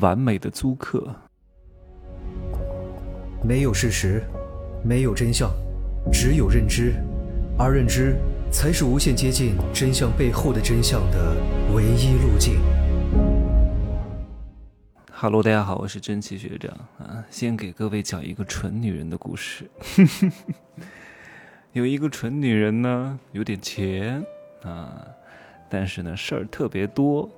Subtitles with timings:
[0.00, 1.14] 完美的租客。
[3.42, 4.22] 没有事实，
[4.84, 5.50] 没有真相，
[6.12, 6.94] 只有认知，
[7.58, 8.16] 而认知
[8.50, 11.36] 才是无限接近真相背后的真相的
[11.74, 12.60] 唯一路径。
[15.12, 17.24] Hello，大家好，我是真奇学长啊。
[17.30, 19.70] 先给各位讲一个蠢女人的故事。
[21.72, 24.24] 有一个蠢女人呢，有点钱
[24.62, 25.06] 啊，
[25.70, 27.30] 但是呢事儿特别多，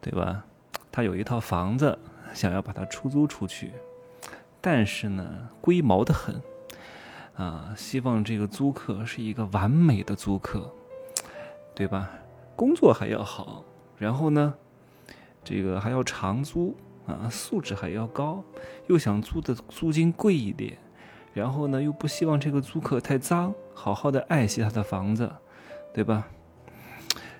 [0.00, 0.44] 对吧？
[0.92, 1.98] 他有一套房子，
[2.34, 3.72] 想要把它出租出去。
[4.60, 6.42] 但是呢，龟毛的很，
[7.34, 10.70] 啊，希望这个租客是一个完美的租客，
[11.74, 12.10] 对吧？
[12.56, 13.64] 工作还要好，
[13.96, 14.54] 然后呢，
[15.42, 16.76] 这个还要长租
[17.06, 18.44] 啊，素质还要高，
[18.86, 20.76] 又想租的租金贵一点，
[21.32, 25.32] 然后呢，又不希望这个租客太脏，好好的爱惜他的房子，
[25.94, 26.28] 对吧？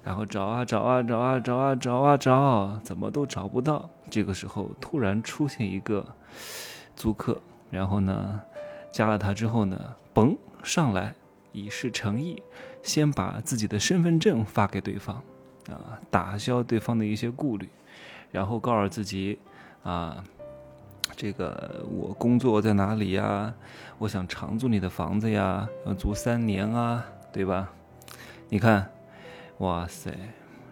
[0.02, 3.88] 然后找啊找啊找啊找啊找啊找，怎么都找不到。
[4.10, 6.06] 这个时候突然出现一个。
[6.96, 7.40] 租客，
[7.70, 8.40] 然后呢，
[8.93, 11.15] 加了他之后呢，嘣上来，
[11.51, 12.43] 以示诚意，
[12.82, 15.16] 先把自己的身份证发给对方，
[15.71, 17.71] 啊，打消对方的一些顾虑，
[18.30, 19.38] 然后告诉自己，
[19.82, 20.23] 啊，
[21.16, 23.54] 这个我工作在哪里呀？
[23.96, 27.71] 我想长租你的房子呀，要租三年啊，对吧？
[28.51, 28.90] 你看，
[29.60, 30.10] 哇塞，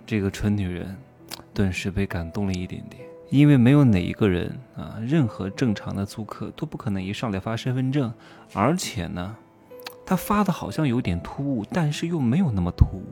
[0.06, 0.97] 这个蠢女人，
[1.53, 3.03] 顿时被感动了一点点。
[3.28, 8.11] 因为没有哪一个人啊，任何正常的租客都不可能一上来发身份证，
[8.55, 9.36] 而且呢，
[10.06, 13.05] 他发的好像有点突兀，但是又没有那么突兀。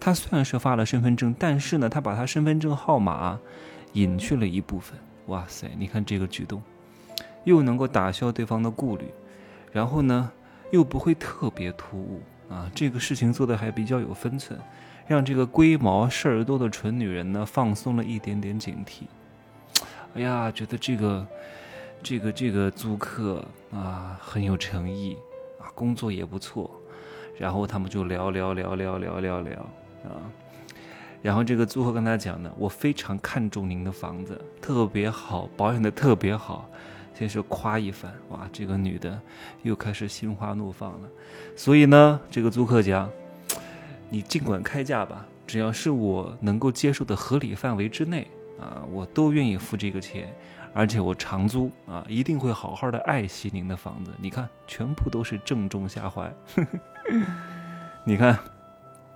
[0.00, 3.38] 他虽然是发了身份证，但是呢，他把他身份证号码
[3.92, 4.98] 隐去了一部分。
[5.26, 6.60] 哇塞，你看这个举动，
[7.44, 9.04] 又能够打消对方的顾虑，
[9.70, 10.32] 然后呢，
[10.72, 12.20] 又不会特别突兀
[12.54, 14.56] 啊，这个事情做的还比较有分寸，
[15.08, 19.02] 让这个龟毛事儿多的蠢女人呢放松了一点点警惕。
[20.14, 21.26] 哎呀，觉得这个，
[22.00, 25.16] 这个这个租客啊很有诚意
[25.58, 26.70] 啊，工作也不错，
[27.36, 29.58] 然后他们就聊聊聊聊聊聊聊
[30.04, 30.22] 啊，
[31.20, 36.70] 然后这个租客跟他讲呢，我非常看重您的房子，特别好，保养的特别好，
[37.14, 39.18] 先是夸一番，哇，这个女的
[39.62, 41.08] 又开始心花怒放了，
[41.56, 43.08] 所以呢，这个租客讲，
[44.10, 48.26] 你尽管开价吧，只要是我能够接受的合理范围之内。
[48.60, 50.32] 啊，我都愿意付这个钱，
[50.72, 54.12] 而且我长租啊，一定会好好的爱惜您的房子。
[54.16, 56.32] 你看，全部都是正中下怀。
[58.06, 58.38] 你看，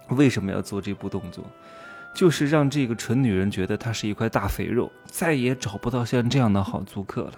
[0.08, 1.44] 为什么要做这步动作？
[2.12, 7.34] 就是让这个蠢女人觉得她是一块大肥肉，再也找不到像这样的好租客了，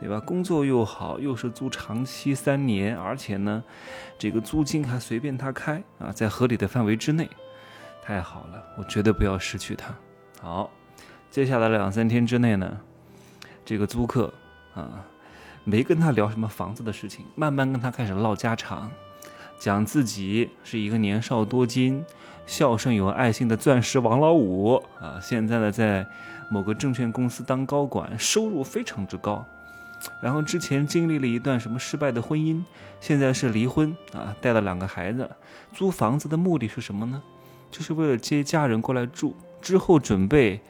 [0.00, 0.18] 对吧？
[0.18, 3.62] 工作又好，又是租长期三年，而且呢，
[4.18, 7.28] 这个租金还随便他开啊，在合理的范围之内，
[8.02, 9.94] 太好了，我绝对不要失去他。
[10.40, 10.70] 好。
[11.30, 12.80] 接下来两三天之内呢，
[13.64, 14.34] 这个租客
[14.74, 15.06] 啊，
[15.62, 18.90] 没跟他聊什么房子的事情，慢慢跟他开始唠家常，
[19.56, 22.04] 讲自己是一个年少多金、
[22.46, 26.04] 孝顺有爱心的钻石王老五啊，现在呢在
[26.50, 29.46] 某个证券公司当高管，收入非常之高。
[30.22, 32.62] 然后之前经历了一段什么失败的婚姻，
[33.00, 35.30] 现在是离婚啊，带了两个孩子。
[35.72, 37.22] 租房子的目的是什么呢？
[37.70, 40.60] 就是为了接家人过来住，之后准备。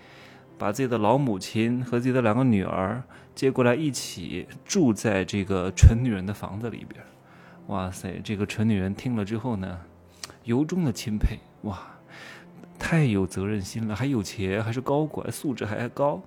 [0.59, 3.03] 把自己的老母亲和自己的两个女儿
[3.35, 7.03] 接过来，一起住在这个蠢女人的房子里边。
[7.69, 9.81] 哇塞，这个蠢女人听了之后呢，
[10.45, 11.39] 由衷的钦佩。
[11.63, 11.81] 哇，
[12.79, 16.21] 太有责任心了，还有钱，还是高管，素质还高，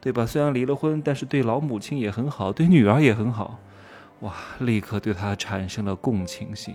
[0.00, 0.24] 对吧？
[0.24, 3.58] 虽然离了婚，但是对老母亲也很好，对女儿也很好。
[4.20, 6.74] 哇，立刻对他产生了共情心。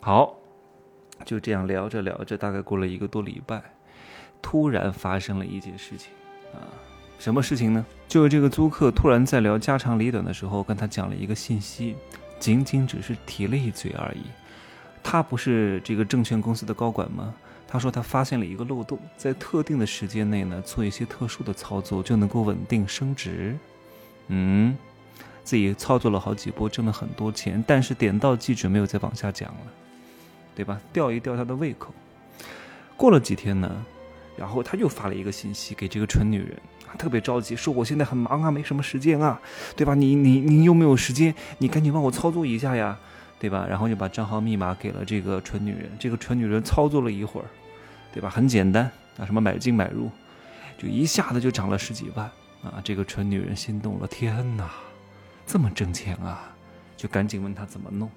[0.00, 0.34] 好，
[1.24, 3.62] 就这样聊着聊着，大概过了一个多礼拜。
[4.40, 6.10] 突然发生了一件事情，
[6.52, 6.66] 啊，
[7.18, 7.86] 什么事情呢？
[8.08, 11.96] 就是这个租客突然在聊家长里短的时候，跟他讲了一个信息，
[12.38, 14.22] 仅仅只是提了一嘴而已。
[15.02, 17.34] 他不是这个证券公司的高管吗？
[17.72, 23.56] 他说他发现了一个漏洞，在特定的时间内呢，做一些特殊的操作就能够稳定升值。
[24.28, 24.76] 嗯，
[25.42, 29.60] 自己操作了好几波，挣了很多钱，但是点到即止，没有再往下讲了，
[30.54, 30.78] 对吧？
[30.92, 31.94] 吊一吊他的胃口。
[32.94, 33.74] 过了几天呢？
[34.36, 36.54] 然后他又发了一个信息给这个蠢女人，
[36.98, 39.40] 特别着急，说我现在很忙啊，没什么时间啊，
[39.74, 39.94] 对吧？
[39.94, 41.34] 你你你有没有时间？
[41.56, 42.98] 你赶紧帮我操作一下呀，
[43.40, 43.66] 对吧？
[43.66, 47.46] 然后就把账号密码给了这个蠢女人，这个蠢女人操作了一会儿，
[48.12, 48.28] 对吧？
[48.28, 48.84] 很简单
[49.18, 50.10] 啊，什么买进买入，
[50.78, 52.26] 就一下子就涨了十几万
[52.62, 52.80] 啊！
[52.84, 54.70] 这个蠢女人心动了，天哪，
[55.46, 56.54] 这么挣钱啊！
[56.96, 58.10] 就赶紧问他怎么弄。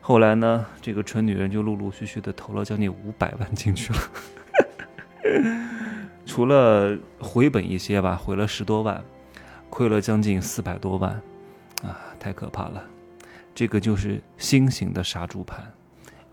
[0.00, 3.98] 后来呢，这个蠢女人就陆陆续续的投了将近五百万进去了。
[6.24, 9.02] 除了回本一些吧，回了十多万，
[9.68, 11.12] 亏了将近四百多万，
[11.82, 12.82] 啊，太可怕了！
[13.54, 15.70] 这个就是新型的杀猪盘，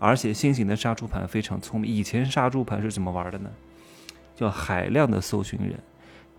[0.00, 1.88] 而且新型的杀猪盘非常聪明。
[1.88, 3.50] 以前杀猪盘是怎么玩的呢？
[4.34, 5.78] 叫海量的搜寻人，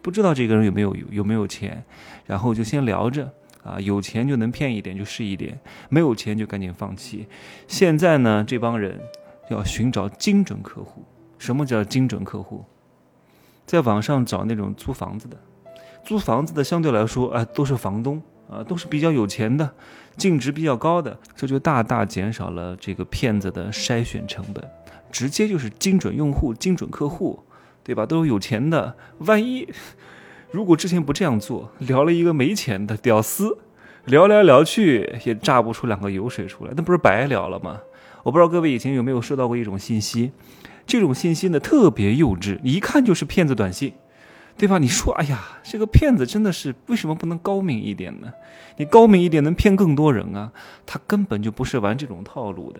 [0.01, 1.83] 不知道这个人有没有有没有钱，
[2.25, 3.31] 然后就先聊着
[3.63, 7.27] 啊，有钱就能骗一点就是一点，没有钱就赶紧放弃。
[7.67, 8.99] 现在呢，这帮人
[9.51, 11.05] 要寻找精准客户。
[11.37, 12.65] 什么叫精准客户？
[13.67, 15.37] 在网上找那种租房子的，
[16.03, 18.19] 租房子的相对来说啊，都是房东
[18.51, 19.71] 啊，都是比较有钱的，
[20.17, 24.63] 净值比较高的，这就大大减少了这个骗子的筛选成本，
[25.11, 27.39] 直接就是精准用户、精准客户，
[27.83, 28.05] 对吧？
[28.05, 29.67] 都是有钱的，万一
[30.51, 33.57] 如果之前不这样做，聊了一个没钱的屌丝，
[34.03, 37.79] 聊来聊去也榨不出两个油水出来，那不是白聊了吗？
[38.23, 40.31] 我不知道各位以前有没有收到过一种信息。
[40.85, 43.93] 这种信息呢特别幼稚，一看就是骗子短信，
[44.57, 44.77] 对吧？
[44.77, 48.31] 你说，哎呀，这个骗子真的是为什么不能高明一点呢？
[48.77, 50.51] 你高明一点能骗更多人啊！
[50.85, 52.79] 他根本就不是玩这种套路的，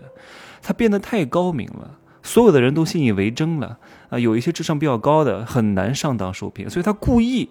[0.62, 3.78] 他变得太高明了，所有的人都信以为真了
[4.10, 4.20] 啊！
[4.20, 7.50] 有一些智商比较高的很难上当受骗，所以他故意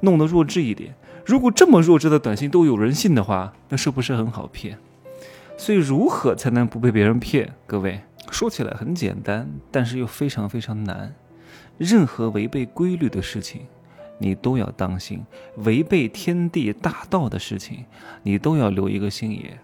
[0.00, 0.94] 弄得弱智一点。
[1.24, 4.78] 如果这么弱智的短信都有人信的话，那是不是很好骗？
[5.58, 7.54] 所以如何才能不被别人骗？
[7.66, 8.00] 各位？
[8.30, 11.14] 说起来很简单，但是又非常非常难。
[11.78, 13.62] 任何违背规律的事情，
[14.18, 15.20] 你都要当心；
[15.64, 17.84] 违背天地大道的事情，
[18.22, 19.58] 你都要留一个心眼。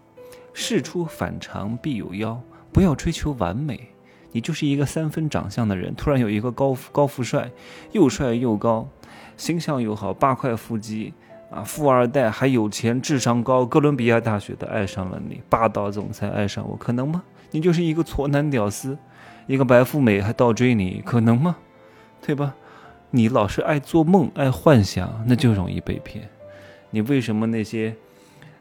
[0.52, 2.40] 事出反常必有妖，
[2.72, 3.88] 不要追求完美。
[4.32, 7.50] 你就是一个三分长相的人，突然有一个高富高富帅，
[7.92, 8.88] 又帅又高，
[9.36, 11.12] 形象又好，八块腹肌
[11.50, 17.22] 啊，富二代还有钱，智商高，哥伦比亚大学的爱上了你，霸道总裁爱上我，可能吗？
[17.50, 18.96] 你就是一个挫男屌丝，
[19.46, 21.56] 一个白富美还倒追你，可能吗？
[22.24, 22.54] 对吧？
[23.10, 26.26] 你老是爱做梦、爱幻想，那就容易被骗。
[26.90, 27.94] 你为什么那些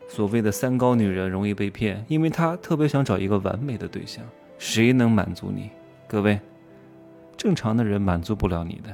[0.09, 2.03] 所谓的三高女人容易被骗？
[2.09, 4.23] 因为她特别想找一个完美的对象，
[4.57, 5.69] 谁能满足你？
[6.07, 6.39] 各位，
[7.37, 8.93] 正常的人满足不了你的，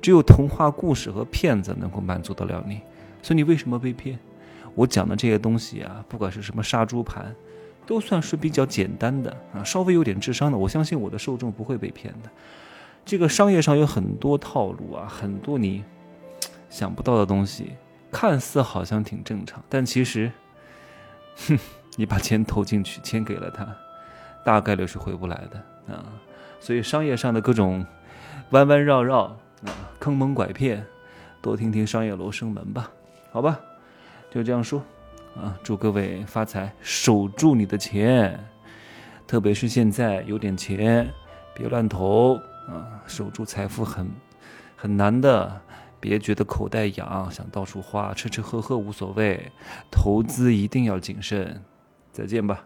[0.00, 2.80] 只有童话故事和骗子能够满足得了你。
[3.20, 4.18] 所以你为什么被骗？
[4.74, 7.34] 我讲的这些东西啊，不管是什么杀猪盘。
[7.86, 12.30] 都算是比较简单的啊，稍微有点智商的，我相信我的受众不会被骗的。
[13.04, 15.84] 这个商业上有很多套路啊，很多你
[16.70, 17.72] 想不到的东西，
[18.10, 20.32] 看似好像挺正常，但其实，
[21.46, 21.58] 哼，
[21.96, 23.66] 你把钱投进去，钱给了他，
[24.44, 26.04] 大概率是回不来的啊。
[26.60, 27.84] 所以商业上的各种
[28.50, 29.24] 弯弯绕绕
[29.64, 30.84] 啊，坑蒙拐骗，
[31.42, 32.90] 多听听商业罗生门吧，
[33.30, 33.60] 好吧，
[34.30, 34.82] 就这样说。
[35.36, 38.38] 啊，祝各位发财，守住你的钱，
[39.26, 41.12] 特别是现在有点钱，
[41.52, 43.02] 别乱投啊！
[43.06, 44.10] 守住财富很
[44.76, 45.60] 很难的，
[46.00, 49.52] 别觉得口袋痒，想到处花，吃吃喝喝无所谓，
[49.90, 51.62] 投资一定要谨慎。
[52.12, 52.64] 再见吧。